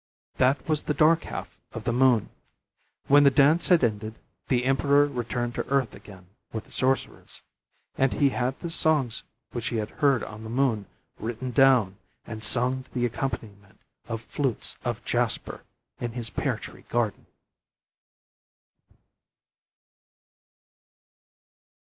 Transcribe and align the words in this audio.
That 0.37 0.67
was 0.67 0.81
the 0.81 0.95
dark 0.95 1.25
half 1.25 1.59
of 1.73 1.83
the 1.83 1.93
moon. 1.93 2.31
When 3.05 3.23
the 3.23 3.29
dance 3.29 3.67
had 3.67 3.83
ended, 3.83 4.15
the 4.47 4.65
emperor 4.65 5.05
returned 5.05 5.53
to 5.53 5.67
earth 5.67 5.93
again 5.93 6.25
with 6.51 6.63
the 6.65 6.71
sorcerers. 6.71 7.43
And 7.99 8.11
he 8.13 8.29
had 8.29 8.59
the 8.61 8.71
songs 8.71 9.21
which 9.51 9.67
he 9.67 9.75
had 9.75 9.91
heard 9.91 10.23
on 10.23 10.43
the 10.43 10.49
moon 10.49 10.87
written 11.19 11.51
down 11.51 11.97
and 12.25 12.43
sung 12.43 12.81
to 12.81 12.91
the 12.95 13.05
accompaniment 13.05 13.79
of 14.07 14.21
flutes 14.23 14.75
of 14.83 15.05
jasper 15.05 15.61
in 15.99 16.13
his 16.13 16.31
pear 16.31 16.57
tree 16.57 16.85
garden. 16.89 17.27